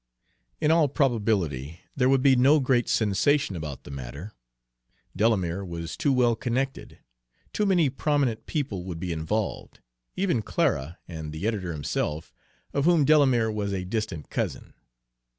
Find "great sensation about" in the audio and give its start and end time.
2.59-3.83